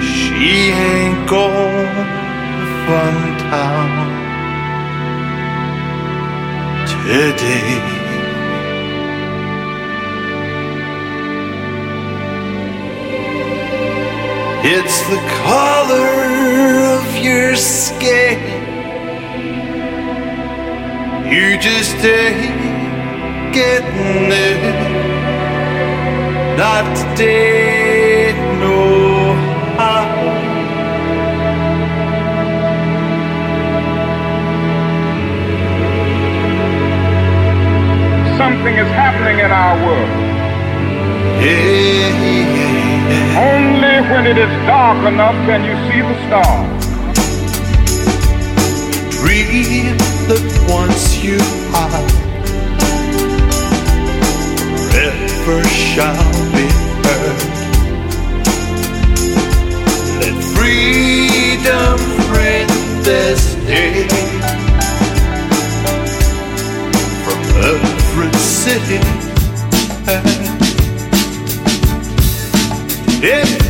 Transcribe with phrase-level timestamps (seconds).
[0.00, 2.06] She ain't gone
[2.86, 3.14] from
[3.50, 4.08] town
[6.86, 8.00] today.
[14.64, 16.10] It's the color
[16.96, 18.40] of your skin.
[21.30, 24.89] You just ain't getting it.
[26.60, 26.84] Not
[27.16, 29.32] today, no
[29.80, 30.04] how.
[38.36, 40.10] Something is happening in our world.
[41.40, 42.20] Yeah.
[43.40, 46.84] Only when it is dark enough can you see the stars.
[49.22, 51.09] Breathe that once
[55.94, 56.66] shall be
[57.02, 57.40] heard.
[60.20, 61.98] Let freedom
[62.30, 62.68] ring
[63.02, 64.06] this day
[67.24, 67.40] from
[67.70, 69.00] every city.
[73.22, 73.69] If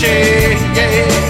[0.00, 1.27] shade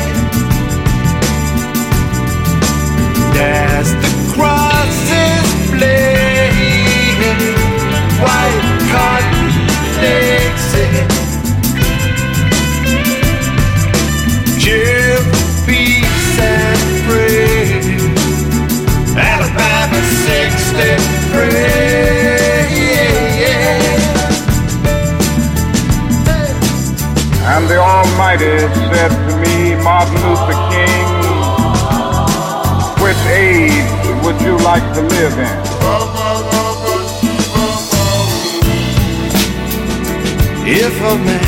[27.59, 28.57] And the Almighty
[28.95, 31.09] said to me, Martin Luther King,
[33.03, 35.59] which age would you like to live in?
[40.69, 41.43] If a man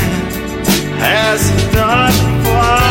[0.99, 2.11] has not
[2.43, 2.90] found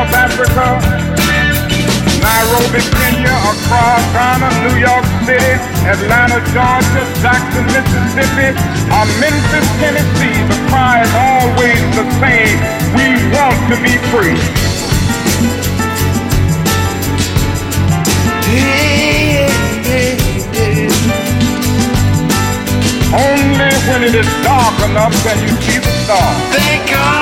[0.00, 0.80] South Africa,
[2.24, 8.48] Nairobi, Kenya, Accra, Ghana, New York City, Atlanta, Georgia, Jackson, Mississippi,
[8.96, 10.40] or Memphis, Tennessee.
[10.48, 12.56] The cry is always the same.
[12.96, 14.40] We want to be free.
[23.12, 26.56] Only when it is dark enough can you see the stars.
[26.56, 27.19] Thank God.